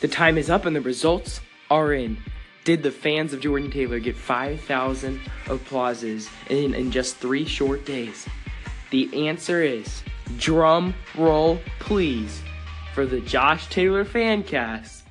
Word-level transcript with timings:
The 0.00 0.08
time 0.08 0.38
is 0.38 0.48
up 0.48 0.64
and 0.64 0.74
the 0.74 0.80
results 0.80 1.42
are 1.70 1.92
in. 1.92 2.16
Did 2.64 2.82
the 2.82 2.90
fans 2.90 3.34
of 3.34 3.40
Jordan 3.40 3.70
Taylor 3.70 3.98
get 3.98 4.16
5,000 4.16 5.20
applauses 5.48 6.30
in, 6.48 6.72
in 6.72 6.90
just 6.90 7.16
three 7.16 7.44
short 7.44 7.84
days? 7.84 8.26
The 8.90 9.28
answer 9.28 9.62
is 9.62 10.02
drum 10.38 10.94
roll, 11.14 11.60
please, 11.80 12.40
for 12.94 13.04
the 13.04 13.20
Josh 13.20 13.68
Taylor 13.68 14.06
fan 14.06 14.42
cast. 14.42 15.04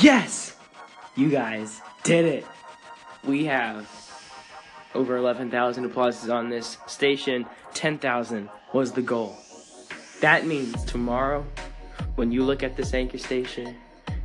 Yes! 0.00 0.56
You 1.16 1.30
guys 1.30 1.80
did 2.02 2.26
it. 2.26 2.44
We 3.24 3.46
have 3.46 3.88
over 4.94 5.16
11,000 5.16 5.84
applauses 5.84 6.30
on 6.30 6.48
this 6.48 6.78
station. 6.86 7.46
10,000 7.74 8.48
was 8.72 8.92
the 8.92 9.02
goal. 9.02 9.36
That 10.20 10.46
means 10.46 10.84
tomorrow, 10.84 11.44
when 12.14 12.32
you 12.32 12.44
look 12.44 12.62
at 12.62 12.76
this 12.76 12.94
anchor 12.94 13.18
station, 13.18 13.76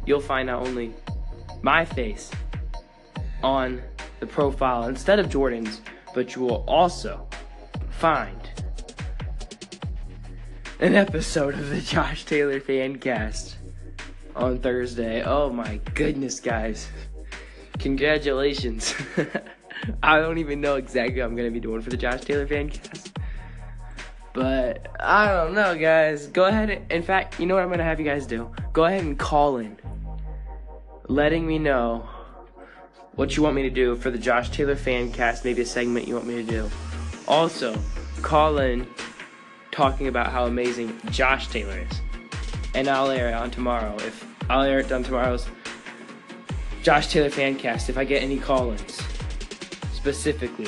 you'll 0.05 0.21
find 0.21 0.47
not 0.47 0.65
only 0.65 0.93
my 1.61 1.83
face 1.85 2.31
on 3.43 3.81
the 4.19 4.27
profile 4.27 4.87
instead 4.87 5.19
of 5.19 5.29
Jordan's, 5.29 5.81
but 6.13 6.35
you 6.35 6.41
will 6.41 6.63
also 6.67 7.27
find 7.89 8.49
an 10.79 10.95
episode 10.95 11.53
of 11.55 11.69
the 11.69 11.81
Josh 11.81 12.25
Taylor 12.25 12.59
Fancast 12.59 13.55
on 14.35 14.59
Thursday. 14.59 15.23
Oh 15.23 15.49
my 15.49 15.79
goodness, 15.93 16.39
guys. 16.39 16.87
Congratulations. 17.79 18.95
I 20.03 20.19
don't 20.19 20.37
even 20.37 20.61
know 20.61 20.75
exactly 20.75 21.19
what 21.19 21.27
I'm 21.27 21.35
to 21.35 21.51
be 21.51 21.59
doing 21.59 21.81
for 21.81 21.89
the 21.89 21.97
Josh 21.97 22.21
Taylor 22.21 22.47
Fancast. 22.47 23.11
But 24.33 24.87
I 24.99 25.27
don't 25.27 25.53
know, 25.53 25.77
guys. 25.77 26.27
Go 26.27 26.45
ahead. 26.45 26.85
In 26.89 27.03
fact, 27.03 27.39
you 27.39 27.45
know 27.45 27.55
what 27.55 27.63
I'm 27.63 27.69
to 27.79 27.83
have 27.83 27.99
you 27.99 28.05
guys 28.05 28.25
do? 28.27 28.49
Go 28.73 28.85
ahead 28.85 29.03
and 29.03 29.17
call 29.17 29.57
in, 29.57 29.77
letting 31.07 31.47
me 31.47 31.59
know 31.59 32.07
what 33.15 33.35
you 33.35 33.43
want 33.43 33.55
me 33.55 33.63
to 33.63 33.69
do 33.69 33.95
for 33.95 34.11
the 34.11 34.17
Josh 34.17 34.49
Taylor 34.49 34.75
Fancast, 34.75 35.43
maybe 35.43 35.61
a 35.61 35.65
segment 35.65 36.07
you 36.07 36.13
want 36.13 36.27
me 36.27 36.35
to 36.35 36.43
do. 36.43 36.69
Also, 37.27 37.77
call 38.21 38.59
in 38.59 38.87
talking 39.71 40.07
about 40.07 40.31
how 40.31 40.45
amazing 40.45 40.97
Josh 41.11 41.47
Taylor 41.47 41.79
is. 41.79 42.01
And 42.75 42.87
I'll 42.87 43.09
air 43.09 43.29
it 43.29 43.33
on 43.33 43.51
tomorrow. 43.51 43.95
If 43.97 44.25
I'll 44.49 44.63
air 44.63 44.79
it 44.79 44.91
on 44.91 45.03
tomorrow's 45.03 45.47
Josh 46.81 47.07
Taylor 47.07 47.29
Fancast 47.29 47.89
if 47.89 47.97
I 47.97 48.05
get 48.05 48.23
any 48.23 48.37
call 48.37 48.71
ins 48.71 49.01
specifically 49.99 50.67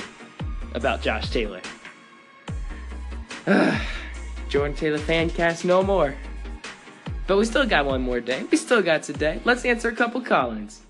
about 0.73 1.01
Josh 1.01 1.29
Taylor. 1.29 1.61
Jordan 4.49 4.75
Taylor 4.75 4.97
fan 4.97 5.29
cast 5.29 5.63
no 5.63 5.81
more. 5.81 6.13
But 7.27 7.37
we 7.37 7.45
still 7.45 7.65
got 7.65 7.85
one 7.85 8.01
more 8.01 8.19
day. 8.19 8.43
We 8.51 8.57
still 8.57 8.81
got 8.81 9.03
today. 9.03 9.39
Let's 9.45 9.63
answer 9.63 9.87
a 9.87 9.95
couple 9.95 10.19
call 10.19 10.51
ins. 10.51 10.81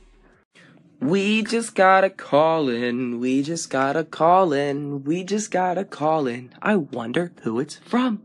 We 0.99 1.43
just 1.43 1.75
got 1.75 2.03
a 2.03 2.09
call 2.09 2.67
in. 2.67 3.19
We 3.19 3.43
just 3.43 3.69
got 3.69 3.95
a 3.95 4.03
call 4.03 4.53
in. 4.53 5.03
We 5.03 5.23
just 5.23 5.51
got 5.51 5.77
a 5.77 5.85
call 5.85 6.25
in. 6.25 6.51
I 6.63 6.77
wonder 6.77 7.31
who 7.43 7.59
it's 7.59 7.75
from. 7.75 8.23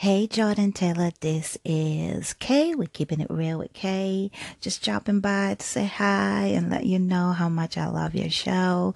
Hey, 0.00 0.26
Jordan 0.26 0.72
Taylor, 0.72 1.10
this 1.20 1.58
is 1.62 2.32
Kay. 2.32 2.74
We're 2.74 2.88
keeping 2.88 3.20
it 3.20 3.26
real 3.28 3.58
with 3.58 3.74
Kay. 3.74 4.30
Just 4.58 4.82
dropping 4.82 5.20
by 5.20 5.56
to 5.56 5.62
say 5.62 5.84
hi 5.84 6.44
and 6.54 6.70
let 6.70 6.86
you 6.86 6.98
know 6.98 7.32
how 7.32 7.50
much 7.50 7.76
I 7.76 7.86
love 7.86 8.14
your 8.14 8.30
show 8.30 8.94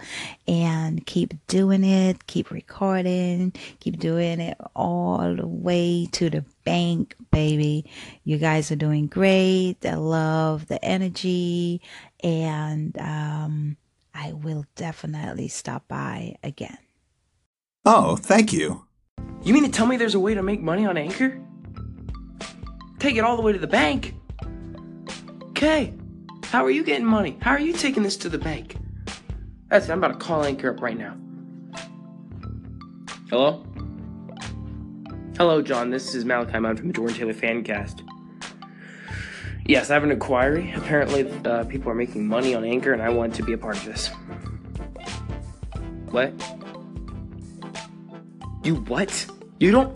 and 0.49 1.05
keep 1.05 1.35
doing 1.47 1.85
it, 1.85 2.27
keep 2.27 2.51
recording, 2.51 3.53
keep 3.81 3.99
doing 3.99 4.41
it 4.41 4.57
all 4.75 5.37
the 5.37 5.47
way 5.47 6.09
to 6.13 6.31
the 6.31 6.43
bank, 6.65 7.17
baby. 7.31 7.85
You 8.25 8.39
guys 8.39 8.73
are 8.73 8.77
doing 8.77 9.07
great. 9.07 9.85
I 9.85 9.97
love 9.97 10.69
the 10.69 10.83
energy 10.83 11.83
and, 12.23 12.97
um, 12.97 13.77
I 14.15 14.33
will 14.33 14.65
definitely 14.75 15.49
stop 15.49 15.87
by 15.87 16.37
again. 16.43 16.79
Oh, 17.85 18.17
thank 18.17 18.55
you. 18.55 18.87
You 19.45 19.53
mean 19.53 19.65
to 19.65 19.71
tell 19.71 19.87
me 19.87 19.99
there's 19.99 20.15
a 20.15 20.21
way 20.21 20.33
to 20.33 20.43
make 20.43 20.63
money 20.63 20.87
on 20.87 20.97
Anchor? 20.97 21.39
Take 22.99 23.17
it 23.17 23.21
all 23.21 23.37
the 23.37 23.43
way 23.43 23.53
to 23.53 23.59
the 23.59 23.67
bank? 23.67 24.15
Okay. 25.51 25.93
How 26.45 26.65
are 26.65 26.71
you 26.71 26.83
getting 26.83 27.05
money? 27.05 27.37
How 27.43 27.51
are 27.51 27.61
you 27.61 27.75
taking 27.75 28.03
this 28.03 28.17
to 28.19 28.31
the 28.31 28.39
bank? 28.39 28.77
That's 29.69 29.91
I'm 29.91 29.99
about 29.99 30.19
to 30.19 30.25
call 30.27 30.45
Anchor 30.45 30.71
up 30.71 30.81
right 30.81 30.97
now. 30.97 31.17
Hello? 33.29 33.67
Hello, 35.37 35.61
John. 35.61 35.91
This 35.91 36.15
is 36.15 36.25
Malachi 36.25 36.55
I'm 36.55 36.77
from 36.77 36.87
the 36.87 36.95
Jordan 36.95 37.17
Taylor 37.17 37.35
Fancast. 37.35 38.01
Yes, 39.67 39.91
I 39.91 39.95
have 39.95 40.05
an 40.05 40.11
inquiry. 40.11 40.73
Apparently, 40.75 41.31
uh, 41.45 41.65
people 41.65 41.91
are 41.91 41.95
making 41.95 42.27
money 42.27 42.55
on 42.55 42.65
Anchor, 42.65 42.93
and 42.93 43.03
I 43.03 43.11
want 43.11 43.35
to 43.35 43.43
be 43.43 43.53
a 43.53 43.59
part 43.59 43.77
of 43.77 43.85
this. 43.85 44.09
What? 46.11 46.33
You 48.65 48.77
what? 48.77 49.27
You 49.61 49.71
don't. 49.73 49.95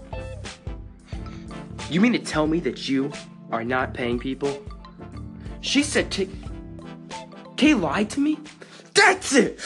You 1.89 2.03
mean 2.03 2.13
to 2.13 2.19
tell 2.19 2.47
me 2.47 2.61
that 2.61 2.87
you 2.87 3.11
are 3.51 3.65
not 3.65 3.95
paying 3.95 4.19
people? 4.19 4.63
She 5.63 5.83
said 5.83 6.11
Kay. 6.11 6.29
Kay 7.57 7.73
lied 7.73 8.11
to 8.11 8.21
me? 8.21 8.39
That's 8.93 9.35
it! 9.35 9.59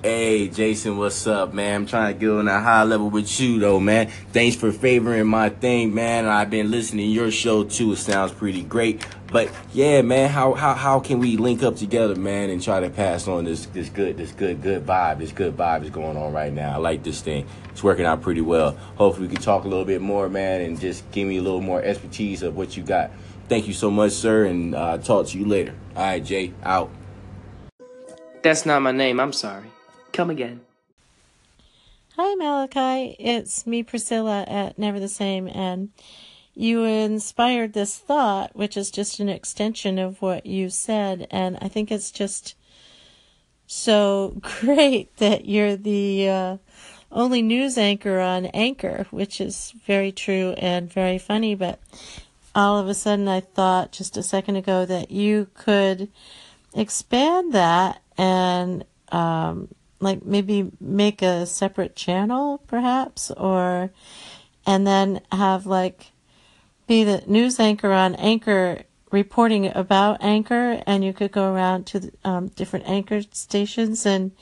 Hey, 0.00 0.46
Jason, 0.46 0.96
what's 0.96 1.26
up, 1.26 1.52
man? 1.52 1.74
I'm 1.74 1.86
trying 1.86 2.14
to 2.14 2.20
get 2.20 2.30
on 2.30 2.46
a 2.46 2.60
high 2.60 2.84
level 2.84 3.10
with 3.10 3.40
you, 3.40 3.58
though, 3.58 3.80
man. 3.80 4.10
Thanks 4.32 4.54
for 4.54 4.70
favoring 4.70 5.26
my 5.26 5.48
thing, 5.48 5.92
man. 5.92 6.26
I've 6.26 6.50
been 6.50 6.70
listening 6.70 7.06
to 7.06 7.12
your 7.12 7.32
show, 7.32 7.64
too. 7.64 7.92
It 7.92 7.96
sounds 7.96 8.30
pretty 8.30 8.62
great. 8.62 9.04
But, 9.30 9.50
yeah, 9.74 10.00
man, 10.00 10.30
how, 10.30 10.54
how, 10.54 10.72
how 10.72 11.00
can 11.00 11.18
we 11.18 11.36
link 11.36 11.62
up 11.62 11.76
together, 11.76 12.14
man, 12.14 12.48
and 12.48 12.62
try 12.62 12.80
to 12.80 12.88
pass 12.88 13.28
on 13.28 13.44
this, 13.44 13.66
this 13.66 13.90
good, 13.90 14.16
this 14.16 14.32
good, 14.32 14.62
good 14.62 14.86
vibe, 14.86 15.18
this 15.18 15.32
good 15.32 15.54
vibe 15.54 15.84
is 15.84 15.90
going 15.90 16.16
on 16.16 16.32
right 16.32 16.52
now. 16.52 16.72
I 16.72 16.76
like 16.76 17.02
this 17.02 17.20
thing. 17.20 17.46
It's 17.70 17.84
working 17.84 18.06
out 18.06 18.22
pretty 18.22 18.40
well. 18.40 18.72
Hopefully 18.96 19.26
we 19.28 19.34
can 19.34 19.42
talk 19.42 19.64
a 19.64 19.68
little 19.68 19.84
bit 19.84 20.00
more, 20.00 20.30
man, 20.30 20.62
and 20.62 20.80
just 20.80 21.10
give 21.10 21.28
me 21.28 21.36
a 21.36 21.42
little 21.42 21.60
more 21.60 21.82
expertise 21.82 22.42
of 22.42 22.56
what 22.56 22.74
you 22.74 22.82
got. 22.82 23.10
Thank 23.48 23.66
you 23.66 23.74
so 23.74 23.90
much, 23.90 24.12
sir, 24.12 24.46
and 24.46 24.74
uh, 24.74 24.96
talk 24.96 25.26
to 25.26 25.38
you 25.38 25.44
later. 25.44 25.74
All 25.94 26.02
right, 26.02 26.24
Jay, 26.24 26.54
out. 26.62 26.90
That's 28.42 28.64
not 28.64 28.80
my 28.80 28.92
name, 28.92 29.20
I'm 29.20 29.34
sorry. 29.34 29.70
Come 30.12 30.30
again. 30.30 30.62
Hi, 32.16 32.34
Malachi. 32.34 33.14
It's 33.18 33.66
me, 33.66 33.82
Priscilla, 33.82 34.44
at 34.48 34.78
Never 34.78 34.98
the 34.98 35.08
Same, 35.08 35.48
and 35.48 35.90
you 36.58 36.82
inspired 36.82 37.72
this 37.72 37.96
thought, 37.96 38.56
which 38.56 38.76
is 38.76 38.90
just 38.90 39.20
an 39.20 39.28
extension 39.28 39.98
of 39.98 40.20
what 40.20 40.44
you 40.44 40.68
said, 40.70 41.28
and 41.30 41.56
I 41.60 41.68
think 41.68 41.92
it's 41.92 42.10
just 42.10 42.56
so 43.66 44.40
great 44.60 45.16
that 45.18 45.44
you're 45.44 45.76
the 45.76 46.28
uh, 46.28 46.56
only 47.12 47.42
news 47.42 47.78
anchor 47.78 48.18
on 48.18 48.46
Anchor, 48.46 49.06
which 49.10 49.40
is 49.40 49.72
very 49.86 50.10
true 50.10 50.54
and 50.58 50.92
very 50.92 51.18
funny. 51.18 51.54
But 51.54 51.78
all 52.54 52.78
of 52.78 52.88
a 52.88 52.94
sudden, 52.94 53.28
I 53.28 53.40
thought 53.40 53.92
just 53.92 54.16
a 54.16 54.22
second 54.22 54.56
ago 54.56 54.84
that 54.84 55.10
you 55.12 55.48
could 55.54 56.08
expand 56.74 57.52
that 57.52 58.02
and 58.16 58.84
um, 59.12 59.68
like 60.00 60.24
maybe 60.24 60.70
make 60.80 61.22
a 61.22 61.46
separate 61.46 61.96
channel 61.96 62.58
perhaps 62.66 63.30
or 63.30 63.90
and 64.66 64.86
then 64.86 65.20
have 65.32 65.66
like 65.66 66.12
be 66.88 67.04
the 67.04 67.22
news 67.26 67.60
anchor 67.60 67.92
on 67.92 68.14
anchor 68.16 68.82
reporting 69.12 69.70
about 69.74 70.22
anchor 70.22 70.82
and 70.86 71.04
you 71.04 71.12
could 71.12 71.30
go 71.30 71.52
around 71.52 71.86
to 71.86 72.10
um, 72.24 72.48
different 72.48 72.88
anchor 72.88 73.22
stations 73.32 74.04
and 74.04 74.32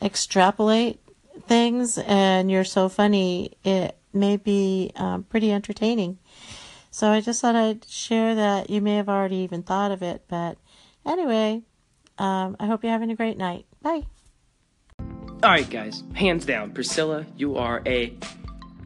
extrapolate 0.00 1.00
things 1.46 1.98
and 1.98 2.50
you're 2.50 2.64
so 2.64 2.88
funny 2.88 3.56
it 3.64 3.96
may 4.12 4.36
be 4.36 4.92
um, 4.96 5.22
pretty 5.24 5.50
entertaining. 5.50 6.18
So 6.90 7.08
i 7.10 7.20
just 7.20 7.40
thought 7.40 7.56
i'd 7.56 7.84
share 7.86 8.34
that. 8.34 8.70
You 8.70 8.80
may 8.80 8.96
have 8.96 9.08
already 9.08 9.36
even 9.36 9.62
thought 9.62 9.90
of 9.90 10.02
it 10.02 10.22
but 10.28 10.58
anyway 11.04 11.62
um, 12.18 12.56
i 12.60 12.66
hope 12.66 12.84
you're 12.84 12.92
having 12.92 13.10
a 13.10 13.16
great 13.16 13.38
night. 13.38 13.66
Bye. 13.82 14.02
Alright, 15.42 15.68
guys, 15.68 16.02
hands 16.14 16.46
down, 16.46 16.72
Priscilla, 16.72 17.26
you 17.36 17.56
are 17.56 17.82
a 17.86 18.14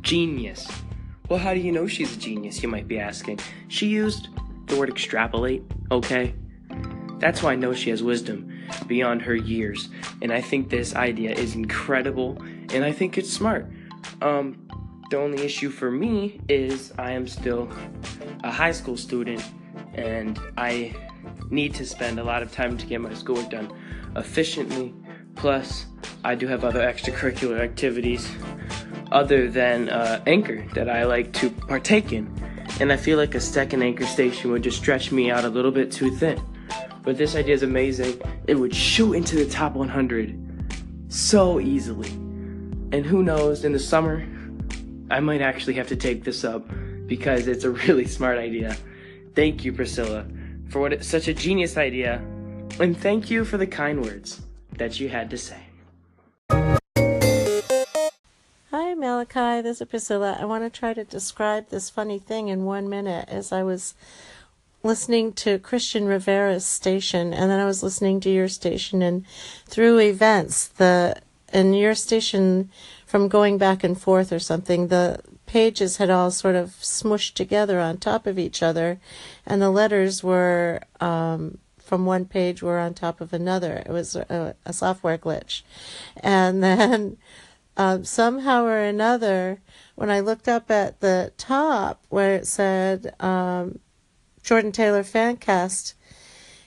genius. 0.02 0.68
Well, 1.30 1.38
how 1.38 1.54
do 1.54 1.60
you 1.60 1.70
know 1.70 1.86
she's 1.86 2.16
a 2.16 2.18
genius, 2.18 2.60
you 2.60 2.68
might 2.68 2.88
be 2.88 2.98
asking? 2.98 3.38
She 3.68 3.86
used 3.86 4.30
the 4.66 4.74
word 4.74 4.88
extrapolate, 4.88 5.62
okay? 5.92 6.34
That's 7.20 7.40
why 7.40 7.52
I 7.52 7.54
know 7.54 7.72
she 7.72 7.90
has 7.90 8.02
wisdom 8.02 8.52
beyond 8.88 9.22
her 9.22 9.36
years. 9.36 9.90
And 10.22 10.32
I 10.32 10.40
think 10.40 10.70
this 10.70 10.96
idea 10.96 11.30
is 11.30 11.54
incredible, 11.54 12.36
and 12.74 12.84
I 12.84 12.90
think 12.90 13.16
it's 13.16 13.32
smart. 13.32 13.70
Um, 14.20 14.68
the 15.12 15.18
only 15.18 15.44
issue 15.44 15.70
for 15.70 15.88
me 15.88 16.40
is 16.48 16.92
I 16.98 17.12
am 17.12 17.28
still 17.28 17.70
a 18.42 18.50
high 18.50 18.72
school 18.72 18.96
student, 18.96 19.44
and 19.94 20.36
I 20.58 20.96
need 21.48 21.74
to 21.74 21.86
spend 21.86 22.18
a 22.18 22.24
lot 22.24 22.42
of 22.42 22.50
time 22.50 22.76
to 22.76 22.86
get 22.86 23.00
my 23.00 23.14
schoolwork 23.14 23.50
done 23.50 23.72
efficiently 24.16 24.92
Plus, 25.40 25.86
I 26.22 26.34
do 26.34 26.46
have 26.48 26.64
other 26.64 26.80
extracurricular 26.80 27.60
activities 27.60 28.30
other 29.12 29.50
than 29.50 29.88
uh, 29.88 30.22
Anchor 30.26 30.66
that 30.74 30.88
I 30.88 31.04
like 31.04 31.32
to 31.34 31.50
partake 31.50 32.12
in. 32.12 32.32
And 32.80 32.92
I 32.92 32.96
feel 32.96 33.18
like 33.18 33.34
a 33.34 33.40
second 33.40 33.82
Anchor 33.82 34.06
station 34.06 34.50
would 34.52 34.62
just 34.62 34.78
stretch 34.78 35.12
me 35.12 35.30
out 35.30 35.44
a 35.44 35.48
little 35.48 35.70
bit 35.72 35.90
too 35.90 36.10
thin. 36.10 36.40
But 37.02 37.18
this 37.18 37.34
idea 37.34 37.54
is 37.54 37.62
amazing. 37.62 38.20
It 38.46 38.54
would 38.54 38.74
shoot 38.74 39.14
into 39.14 39.36
the 39.36 39.46
top 39.46 39.74
100 39.74 40.50
so 41.08 41.60
easily. 41.60 42.10
And 42.92 43.04
who 43.04 43.22
knows, 43.22 43.64
in 43.64 43.72
the 43.72 43.78
summer, 43.78 44.26
I 45.10 45.20
might 45.20 45.40
actually 45.40 45.74
have 45.74 45.88
to 45.88 45.96
take 45.96 46.24
this 46.24 46.44
up 46.44 46.64
because 47.06 47.48
it's 47.48 47.64
a 47.64 47.70
really 47.86 48.06
smart 48.06 48.38
idea. 48.38 48.76
Thank 49.34 49.64
you, 49.64 49.72
Priscilla, 49.72 50.26
for 50.68 50.80
what 50.80 51.04
such 51.04 51.28
a 51.28 51.34
genius 51.34 51.76
idea. 51.76 52.22
And 52.78 52.96
thank 52.96 53.30
you 53.30 53.44
for 53.44 53.56
the 53.56 53.66
kind 53.66 54.02
words 54.02 54.42
that 54.76 55.00
you 55.00 55.08
had 55.08 55.30
to 55.30 55.38
say. 55.38 55.69
Malachi. 59.10 59.60
This 59.60 59.80
is 59.80 59.88
Priscilla. 59.88 60.38
I 60.38 60.44
want 60.44 60.62
to 60.62 60.70
try 60.70 60.94
to 60.94 61.02
describe 61.02 61.68
this 61.68 61.90
funny 61.90 62.20
thing 62.20 62.46
in 62.46 62.64
one 62.64 62.88
minute 62.88 63.28
as 63.28 63.50
I 63.50 63.64
was 63.64 63.94
listening 64.84 65.32
to 65.32 65.58
Christian 65.58 66.06
Rivera's 66.06 66.64
station, 66.64 67.34
and 67.34 67.50
then 67.50 67.58
I 67.58 67.64
was 67.64 67.82
listening 67.82 68.20
to 68.20 68.30
your 68.30 68.46
station, 68.46 69.02
and 69.02 69.26
through 69.66 69.98
events, 69.98 70.68
the 70.68 71.20
in 71.52 71.74
your 71.74 71.96
station, 71.96 72.70
from 73.04 73.26
going 73.26 73.58
back 73.58 73.82
and 73.82 74.00
forth 74.00 74.32
or 74.32 74.38
something, 74.38 74.86
the 74.86 75.18
pages 75.44 75.96
had 75.96 76.08
all 76.08 76.30
sort 76.30 76.54
of 76.54 76.68
smushed 76.80 77.34
together 77.34 77.80
on 77.80 77.98
top 77.98 78.28
of 78.28 78.38
each 78.38 78.62
other, 78.62 79.00
and 79.44 79.60
the 79.60 79.70
letters 79.70 80.22
were 80.22 80.82
um, 81.00 81.58
from 81.78 82.06
one 82.06 82.26
page 82.26 82.62
were 82.62 82.78
on 82.78 82.94
top 82.94 83.20
of 83.20 83.32
another. 83.32 83.82
It 83.84 83.90
was 83.90 84.14
a, 84.14 84.54
a 84.64 84.72
software 84.72 85.18
glitch, 85.18 85.62
and 86.22 86.62
then. 86.62 87.16
Um, 87.80 88.04
somehow 88.04 88.64
or 88.66 88.76
another, 88.76 89.62
when 89.94 90.10
I 90.10 90.20
looked 90.20 90.48
up 90.48 90.70
at 90.70 91.00
the 91.00 91.32
top 91.38 92.04
where 92.10 92.34
it 92.34 92.46
said 92.46 93.14
um, 93.20 93.78
Jordan 94.42 94.70
Taylor 94.70 95.02
Fancast, 95.02 95.94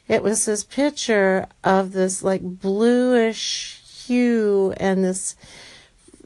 it 0.08 0.24
was 0.24 0.48
this 0.48 0.64
picture 0.64 1.46
of 1.64 1.92
this 1.92 2.24
like 2.24 2.42
bluish 2.42 3.80
hue 4.08 4.74
and 4.78 5.06
this 5.06 5.36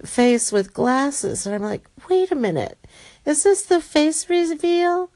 face 0.06 0.54
with 0.54 0.74
glasses. 0.74 1.46
And 1.46 1.54
I'm 1.54 1.64
like, 1.64 1.90
wait 2.10 2.32
a 2.32 2.36
minute, 2.36 2.78
is 3.26 3.44
this 3.44 3.64
the 3.64 3.82
face 3.82 4.30
reveal? 4.30 5.12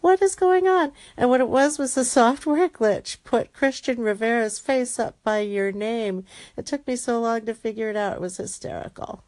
What 0.00 0.22
is 0.22 0.36
going 0.36 0.68
on? 0.68 0.92
And 1.16 1.28
what 1.28 1.40
it 1.40 1.48
was 1.48 1.78
was 1.78 1.96
a 1.96 2.04
software 2.04 2.68
glitch. 2.68 3.16
Put 3.24 3.52
Christian 3.52 3.98
Rivera's 4.00 4.58
face 4.58 4.98
up 4.98 5.16
by 5.24 5.40
your 5.40 5.72
name. 5.72 6.24
It 6.56 6.66
took 6.66 6.86
me 6.86 6.96
so 6.96 7.20
long 7.20 7.46
to 7.46 7.54
figure 7.54 7.90
it 7.90 7.96
out. 7.96 8.14
It 8.14 8.20
was 8.20 8.36
hysterical. 8.36 9.24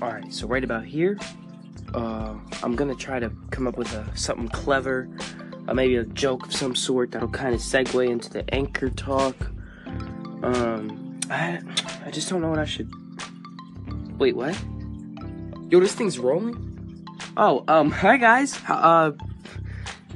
All 0.00 0.12
right, 0.12 0.32
so 0.32 0.46
right 0.46 0.62
about 0.62 0.84
here, 0.84 1.18
uh, 1.94 2.34
I'm 2.62 2.76
gonna 2.76 2.94
try 2.94 3.18
to 3.18 3.30
come 3.50 3.66
up 3.66 3.76
with 3.76 3.92
a, 3.94 4.16
something 4.16 4.48
clever, 4.48 5.08
uh, 5.68 5.74
maybe 5.74 5.96
a 5.96 6.04
joke 6.04 6.46
of 6.46 6.54
some 6.54 6.74
sort 6.74 7.12
that'll 7.12 7.28
kind 7.28 7.54
of 7.54 7.60
segue 7.60 8.08
into 8.08 8.30
the 8.30 8.52
anchor 8.54 8.90
talk. 8.90 9.36
Um, 10.42 11.20
I, 11.30 11.60
I 12.04 12.10
just 12.10 12.28
don't 12.28 12.40
know 12.40 12.50
what 12.50 12.58
I 12.58 12.64
should. 12.64 12.90
Wait, 14.18 14.36
what? 14.36 14.56
Yo, 15.70 15.80
this 15.80 15.94
thing's 15.94 16.18
rolling. 16.18 17.06
Oh, 17.36 17.64
um, 17.66 17.90
hi 17.90 18.16
guys. 18.16 18.60
Uh, 18.68 19.12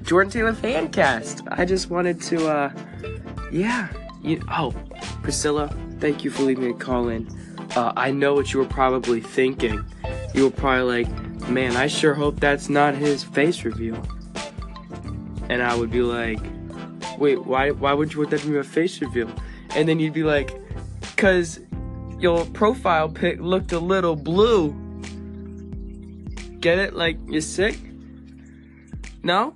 Jordan 0.09 0.33
Taylor 0.33 0.55
fan 0.55 0.89
cast. 0.89 1.43
I 1.49 1.67
just 1.67 1.91
wanted 1.91 2.19
to, 2.23 2.49
uh, 2.49 2.73
yeah. 3.53 3.89
You, 4.23 4.43
oh, 4.51 4.73
Priscilla, 5.23 5.69
thank 6.01 6.25
you 6.25 6.31
for 6.31 6.45
leaving 6.45 6.65
me 6.65 6.71
a 6.71 6.75
call 6.75 7.11
in. 7.11 7.29
Uh, 7.77 7.93
I 7.95 8.11
know 8.11 8.33
what 8.33 8.55
you 8.55 8.61
were 8.61 8.65
probably 8.65 9.21
thinking. 9.21 9.85
You 10.33 10.45
were 10.45 10.51
probably 10.51 11.05
like, 11.05 11.49
man, 11.51 11.77
I 11.77 11.89
sure 11.89 12.15
hope 12.15 12.41
that's 12.41 12.71
not 12.71 12.95
his 12.95 13.23
face 13.23 13.65
reveal. 13.65 14.03
And 15.51 15.63
I 15.63 15.75
would 15.75 15.91
be 15.91 16.01
like, 16.01 16.41
wait, 17.19 17.45
why, 17.45 17.73
why 17.73 17.93
would 17.93 18.15
you 18.15 18.21
want 18.21 18.31
that 18.31 18.41
to 18.41 18.49
be 18.49 18.57
a 18.57 18.65
face 18.65 19.03
reveal? 19.03 19.31
And 19.77 19.87
then 19.87 20.01
you'd 20.01 20.15
be 20.15 20.25
like, 20.25 20.59
cause 21.19 21.61
your 22.19 22.47
profile 22.47 23.11
pic 23.11 23.41
looked 23.41 23.73
a 23.73 23.79
little 23.79 24.17
blue. 24.17 24.71
Get 26.61 26.79
it? 26.79 26.95
Like, 26.95 27.19
you're 27.27 27.43
sick? 27.43 27.79
No? 29.23 29.53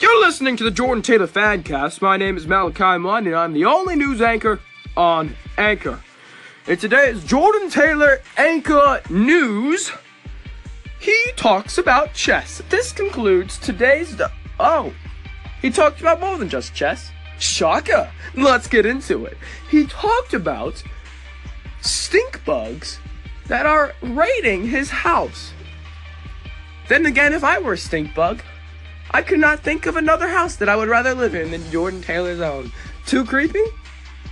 You're 0.00 0.20
listening 0.20 0.56
to 0.56 0.64
the 0.64 0.72
Jordan 0.72 1.02
Taylor 1.02 1.28
Fancast. 1.28 2.02
My 2.02 2.16
name 2.16 2.36
is 2.36 2.48
Malachi 2.48 2.98
Munn, 2.98 3.28
and 3.28 3.36
I'm 3.36 3.52
the 3.52 3.64
only 3.66 3.94
news 3.94 4.20
anchor 4.20 4.58
on 4.96 5.36
Anchor. 5.56 6.00
And 6.66 6.80
today 6.80 7.10
is 7.10 7.22
Jordan 7.22 7.70
Taylor 7.70 8.22
Anchor 8.36 9.00
News, 9.08 9.92
he 10.98 11.32
talks 11.36 11.78
about 11.78 12.12
chess. 12.12 12.60
This 12.70 12.90
concludes 12.90 13.56
today's. 13.56 14.16
Do- 14.16 14.26
oh, 14.58 14.92
he 15.62 15.70
talked 15.70 16.00
about 16.00 16.18
more 16.18 16.36
than 16.36 16.48
just 16.48 16.74
chess. 16.74 17.12
Shaka, 17.38 18.10
Let's 18.34 18.66
get 18.66 18.84
into 18.84 19.26
it. 19.26 19.38
He 19.70 19.86
talked 19.86 20.34
about 20.34 20.82
stink 21.82 22.44
bugs 22.44 22.98
that 23.50 23.66
are 23.66 23.92
raiding 24.00 24.64
his 24.68 24.90
house. 24.90 25.52
Then 26.88 27.04
again, 27.04 27.32
if 27.32 27.42
I 27.42 27.58
were 27.58 27.72
a 27.72 27.76
stink 27.76 28.14
bug, 28.14 28.42
I 29.10 29.22
could 29.22 29.40
not 29.40 29.58
think 29.58 29.86
of 29.86 29.96
another 29.96 30.28
house 30.28 30.54
that 30.56 30.68
I 30.68 30.76
would 30.76 30.88
rather 30.88 31.16
live 31.16 31.34
in 31.34 31.50
than 31.50 31.68
Jordan 31.72 32.00
Taylor's 32.00 32.40
own. 32.40 32.70
Too 33.06 33.24
creepy? 33.24 33.64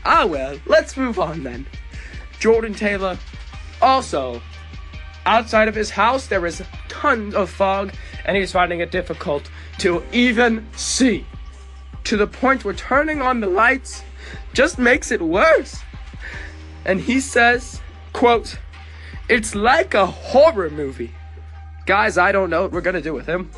Ah 0.04 0.24
well, 0.24 0.56
let's 0.66 0.96
move 0.96 1.18
on 1.18 1.42
then. 1.42 1.66
Jordan 2.38 2.72
Taylor 2.72 3.18
also 3.82 4.40
outside 5.26 5.66
of 5.66 5.74
his 5.74 5.90
house 5.90 6.28
there 6.28 6.46
is 6.46 6.62
tons 6.86 7.34
of 7.34 7.50
fog 7.50 7.92
and 8.24 8.36
he's 8.36 8.52
finding 8.52 8.78
it 8.78 8.92
difficult 8.92 9.50
to 9.78 10.04
even 10.12 10.64
see. 10.76 11.26
To 12.04 12.16
the 12.16 12.28
point 12.28 12.64
where 12.64 12.72
turning 12.72 13.20
on 13.20 13.40
the 13.40 13.48
lights 13.48 14.04
just 14.54 14.78
makes 14.78 15.10
it 15.10 15.20
worse. 15.20 15.82
And 16.84 17.00
he 17.00 17.18
says, 17.18 17.80
quote, 18.12 18.56
it's 19.28 19.54
like 19.54 19.94
a 19.94 20.06
horror 20.06 20.70
movie. 20.70 21.12
Guys, 21.86 22.18
I 22.18 22.32
don't 22.32 22.50
know 22.50 22.62
what 22.62 22.72
we're 22.72 22.80
gonna 22.80 23.00
do 23.00 23.14
with 23.14 23.26
him. 23.26 23.50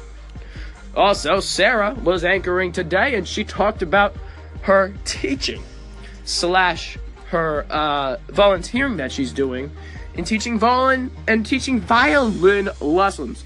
Also, 0.97 1.41
Sarah 1.41 1.95
was 1.95 2.25
anchoring 2.25 2.73
today 2.73 3.15
and 3.15 3.27
she 3.27 3.45
talked 3.45 3.83
about 3.83 4.15
her 4.63 4.93
teaching 5.05 5.63
slash 6.25 6.99
her 7.29 7.65
uh, 7.71 8.17
volunteering 8.29 8.97
that 8.97 9.13
she's 9.13 9.33
doing 9.33 9.71
in 10.15 10.25
teaching 10.25 10.59
violin 10.59 11.11
and 11.29 11.47
teaching 11.47 11.81
violin 11.81 12.69
lessons. 12.81 13.45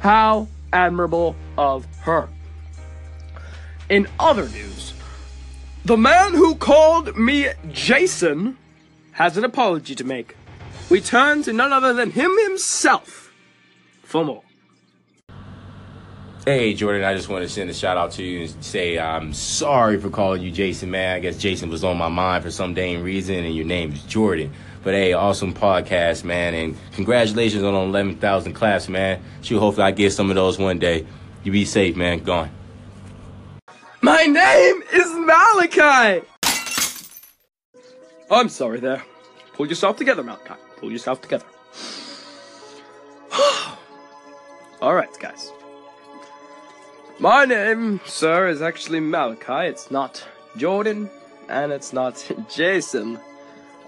How 0.00 0.48
admirable 0.72 1.36
of 1.56 1.86
her. 2.00 2.28
In 3.88 4.06
other 4.18 4.48
news, 4.48 4.94
the 5.84 5.96
man 5.96 6.34
who 6.34 6.54
called 6.54 7.16
me 7.16 7.48
Jason 7.70 8.56
has 9.12 9.36
an 9.36 9.44
apology 9.44 9.94
to 9.94 10.04
make. 10.04 10.36
We 10.90 11.00
turn 11.02 11.42
to 11.42 11.52
none 11.52 11.72
other 11.72 11.92
than 11.92 12.10
him 12.10 12.32
himself 12.44 13.32
for 14.02 14.24
more. 14.24 14.42
Hey, 16.46 16.72
Jordan, 16.72 17.04
I 17.04 17.14
just 17.14 17.28
want 17.28 17.44
to 17.44 17.48
send 17.48 17.68
a 17.68 17.74
shout 17.74 17.98
out 17.98 18.12
to 18.12 18.22
you 18.22 18.40
and 18.44 18.64
say 18.64 18.98
I'm 18.98 19.34
sorry 19.34 20.00
for 20.00 20.08
calling 20.08 20.40
you 20.40 20.50
Jason, 20.50 20.90
man. 20.90 21.16
I 21.16 21.18
guess 21.18 21.36
Jason 21.36 21.68
was 21.68 21.84
on 21.84 21.98
my 21.98 22.08
mind 22.08 22.42
for 22.42 22.50
some 22.50 22.72
dang 22.72 23.02
reason, 23.02 23.44
and 23.44 23.54
your 23.54 23.66
name 23.66 23.92
is 23.92 24.02
Jordan. 24.04 24.50
But 24.82 24.94
hey, 24.94 25.12
awesome 25.12 25.52
podcast, 25.52 26.24
man, 26.24 26.54
and 26.54 26.74
congratulations 26.92 27.64
on 27.64 27.74
11,000 27.74 28.54
claps, 28.54 28.88
man. 28.88 29.22
Shoot, 29.42 29.58
hopefully 29.58 29.84
I 29.84 29.90
get 29.90 30.14
some 30.14 30.30
of 30.30 30.36
those 30.36 30.58
one 30.58 30.78
day. 30.78 31.06
You 31.44 31.52
be 31.52 31.66
safe, 31.66 31.96
man. 31.96 32.20
Gone. 32.20 32.50
My 34.00 34.22
name 34.22 34.82
is 34.90 35.12
Malachi! 35.16 36.26
I'm 38.30 38.48
sorry 38.48 38.80
there. 38.80 39.04
Pull 39.58 39.66
yourself 39.66 39.96
together, 39.96 40.22
Malachi. 40.22 40.54
Pull 40.76 40.92
yourself 40.92 41.20
together. 41.20 41.44
Alright, 44.80 45.18
guys. 45.18 45.50
My 47.18 47.44
name, 47.44 48.00
sir, 48.06 48.46
is 48.46 48.62
actually 48.62 49.00
Malachi. 49.00 49.66
It's 49.68 49.90
not 49.90 50.24
Jordan, 50.56 51.10
and 51.48 51.72
it's 51.72 51.92
not 51.92 52.24
Jason. 52.48 53.18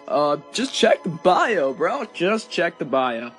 Uh, 0.08 0.38
just 0.50 0.74
check 0.74 1.04
the 1.04 1.08
bio, 1.08 1.72
bro. 1.72 2.04
Just 2.12 2.50
check 2.50 2.78
the 2.78 2.84
bio. 2.84 3.30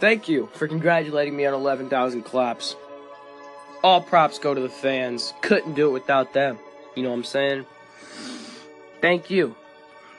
Thank 0.00 0.28
you 0.28 0.50
for 0.52 0.68
congratulating 0.68 1.34
me 1.34 1.46
on 1.46 1.54
11,000 1.54 2.24
claps. 2.24 2.76
All 3.82 4.02
props 4.02 4.38
go 4.38 4.52
to 4.52 4.60
the 4.60 4.68
fans. 4.68 5.32
Couldn't 5.40 5.72
do 5.72 5.88
it 5.88 5.92
without 5.92 6.34
them. 6.34 6.58
You 6.94 7.04
know 7.04 7.08
what 7.08 7.16
I'm 7.16 7.24
saying? 7.24 7.64
Thank 9.00 9.30
you 9.30 9.56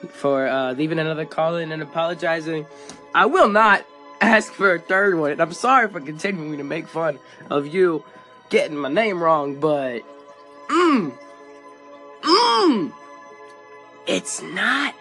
for 0.09 0.47
uh, 0.47 0.73
leaving 0.73 0.99
another 0.99 1.25
call 1.25 1.57
in 1.57 1.71
and 1.71 1.81
apologizing. 1.81 2.65
I 3.13 3.25
will 3.25 3.49
not 3.49 3.85
ask 4.21 4.51
for 4.53 4.75
a 4.75 4.79
third 4.79 5.17
one. 5.17 5.31
And 5.31 5.41
I'm 5.41 5.53
sorry 5.53 5.87
for 5.87 6.01
continuing 6.01 6.57
to 6.57 6.63
make 6.63 6.87
fun 6.87 7.19
of 7.49 7.67
you 7.67 8.03
getting 8.49 8.77
my 8.77 8.89
name 8.89 9.21
wrong, 9.21 9.59
but 9.59 10.01
mmm, 10.69 11.13
mmm, 12.21 12.93
it's 14.07 14.41
not 14.41 14.93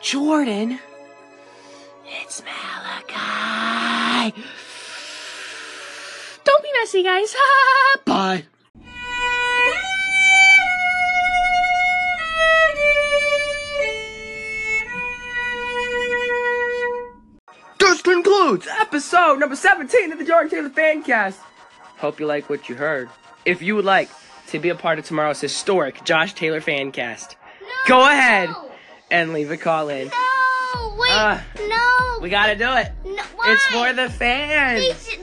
Jordan. 0.00 0.78
It's 2.06 2.42
Malachi. 2.42 4.42
Don't 6.44 6.62
be 6.62 6.68
messy, 6.80 7.02
guys. 7.02 7.34
Bye. 8.04 8.44
Concludes 18.22 18.68
episode 18.80 19.40
number 19.40 19.56
17 19.56 20.12
of 20.12 20.18
the 20.18 20.24
Jordan 20.24 20.48
Taylor 20.50 20.70
Fancast. 20.70 21.36
Hope 21.98 22.20
you 22.20 22.26
like 22.26 22.48
what 22.48 22.68
you 22.68 22.74
heard. 22.76 23.08
If 23.44 23.60
you 23.60 23.74
would 23.76 23.84
like 23.84 24.08
to 24.48 24.58
be 24.60 24.68
a 24.68 24.74
part 24.74 24.98
of 25.00 25.04
tomorrow's 25.04 25.40
historic 25.40 26.04
Josh 26.04 26.32
Taylor 26.34 26.60
Fancast, 26.60 27.34
go 27.88 28.02
ahead 28.06 28.50
and 29.10 29.32
leave 29.32 29.50
a 29.50 29.56
call 29.56 29.88
in. 29.88 30.06
No, 30.08 30.96
wait, 30.96 31.08
Ah. 31.10 31.44
no. 31.58 32.18
We 32.20 32.30
gotta 32.30 32.54
do 32.54 32.70
it. 32.72 32.92
No, 33.04 33.22
why? 33.34 33.52
It's 33.52 33.66
for 33.66 33.92
the 33.92 34.06
They, 34.06 34.14
fans. 34.14 35.06
they, 35.06 35.16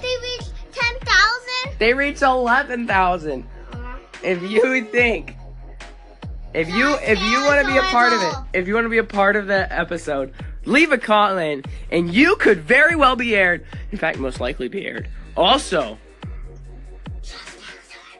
they 0.00 0.16
reached 0.22 0.52
10,000? 0.72 1.78
They 1.78 1.92
reached 1.94 2.22
11,000. 2.22 3.46
If 4.22 4.42
you 4.42 4.84
think, 4.84 5.34
if 6.54 6.68
you 6.68 6.94
if 7.02 7.20
you 7.20 7.42
want 7.44 7.66
to 7.66 7.72
be 7.72 7.78
a 7.78 7.82
part 7.82 8.12
of 8.12 8.22
it, 8.22 8.34
if 8.58 8.66
you 8.68 8.74
want 8.74 8.84
to 8.86 8.90
be 8.90 8.98
a 8.98 9.04
part 9.04 9.36
of 9.36 9.46
the 9.48 9.70
episode, 9.72 10.32
leave 10.68 10.92
a 10.92 11.38
in, 11.38 11.64
and 11.90 12.14
you 12.14 12.36
could 12.36 12.60
very 12.60 12.94
well 12.94 13.16
be 13.16 13.34
aired. 13.34 13.64
In 13.90 13.98
fact, 13.98 14.18
most 14.18 14.40
likely 14.40 14.68
be 14.68 14.86
aired. 14.86 15.08
Also, 15.36 15.98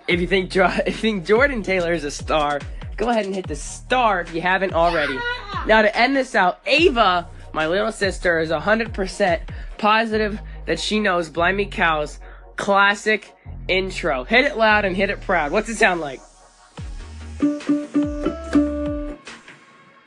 if 0.09 0.21
you 0.21 0.27
think 0.27 0.51
jo- 0.51 0.73
if 0.87 0.97
you 0.97 1.01
think 1.13 1.27
Jordan 1.27 1.63
Taylor 1.63 1.93
is 1.93 2.05
a 2.05 2.11
star, 2.11 2.61
go 2.97 3.09
ahead 3.11 3.27
and 3.27 3.35
hit 3.35 3.47
the 3.47 3.57
star 3.57 4.21
if 4.21 4.35
you 4.35 4.41
haven't 4.41 4.73
already. 4.73 5.19
Now 5.67 5.83
to 5.83 5.97
end 5.97 6.17
this 6.17 6.35
out, 6.35 6.61
Ava, 6.67 7.29
my 7.53 7.67
little 7.67 7.93
sister, 7.93 8.41
is 8.41 8.51
100% 8.51 9.41
positive 9.77 10.41
that 10.67 10.81
she 10.81 10.99
knows 10.99 11.29
Blind 11.29 11.57
Me 11.57 11.67
Cow's 11.67 12.19
classic 12.57 13.33
intro. 13.69 14.25
Hit 14.25 14.45
it 14.45 14.57
loud 14.57 14.85
and 14.85 14.97
hit 14.97 15.11
it 15.11 15.21
proud. 15.21 15.53
What's 15.53 15.69
it 15.69 15.77
sound 15.77 16.01
like? 16.01 16.21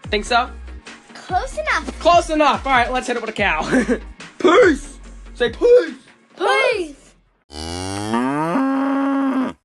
Think 0.09 0.25
so? 0.25 0.51
Close 1.31 1.57
enough. 1.57 1.99
Close 2.01 2.29
enough. 2.29 2.67
All 2.67 2.73
right, 2.73 2.91
let's 2.91 3.07
hit 3.07 3.15
it 3.15 3.21
with 3.21 3.29
a 3.29 3.33
cow. 3.33 3.61
peace. 4.37 4.99
Say 5.33 5.49
peace. 5.49 5.95
Peace. 6.37 7.00